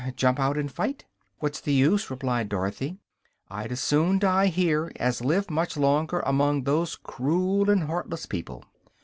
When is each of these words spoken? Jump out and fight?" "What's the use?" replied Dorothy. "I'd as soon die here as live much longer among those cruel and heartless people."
Jump 0.15 0.39
out 0.39 0.57
and 0.57 0.71
fight?" 0.71 1.05
"What's 1.41 1.61
the 1.61 1.73
use?" 1.73 2.09
replied 2.09 2.49
Dorothy. 2.49 2.97
"I'd 3.51 3.71
as 3.71 3.81
soon 3.81 4.17
die 4.17 4.47
here 4.47 4.91
as 4.95 5.23
live 5.23 5.51
much 5.51 5.77
longer 5.77 6.21
among 6.21 6.63
those 6.63 6.95
cruel 6.95 7.69
and 7.69 7.83
heartless 7.83 8.25
people." 8.25 8.63